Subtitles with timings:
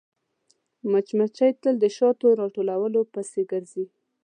[0.91, 3.85] مچمچۍ تل د شاتو راټولولو پسې ګرځي